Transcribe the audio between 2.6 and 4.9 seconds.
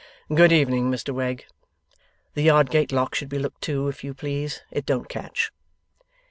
gate lock should be looked to, if you please; it